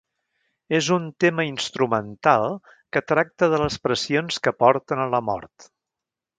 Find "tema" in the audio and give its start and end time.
1.23-1.45